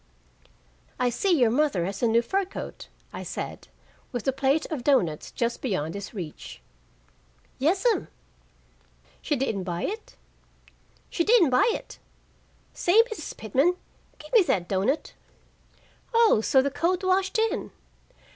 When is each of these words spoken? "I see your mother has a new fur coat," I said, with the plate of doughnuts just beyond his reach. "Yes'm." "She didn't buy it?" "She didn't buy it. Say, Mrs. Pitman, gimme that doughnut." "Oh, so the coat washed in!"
"I 0.99 1.11
see 1.11 1.29
your 1.37 1.51
mother 1.51 1.85
has 1.85 2.01
a 2.01 2.07
new 2.07 2.23
fur 2.23 2.43
coat," 2.43 2.87
I 3.13 3.21
said, 3.21 3.67
with 4.11 4.23
the 4.23 4.33
plate 4.33 4.65
of 4.71 4.83
doughnuts 4.83 5.29
just 5.29 5.61
beyond 5.61 5.93
his 5.93 6.11
reach. 6.11 6.59
"Yes'm." 7.59 8.07
"She 9.21 9.35
didn't 9.35 9.61
buy 9.63 9.83
it?" 9.83 10.15
"She 11.11 11.23
didn't 11.23 11.51
buy 11.51 11.69
it. 11.75 11.99
Say, 12.73 12.99
Mrs. 13.11 13.37
Pitman, 13.37 13.77
gimme 14.17 14.43
that 14.45 14.67
doughnut." 14.67 15.13
"Oh, 16.15 16.41
so 16.43 16.63
the 16.63 16.71
coat 16.71 17.03
washed 17.03 17.37
in!" 17.37 17.69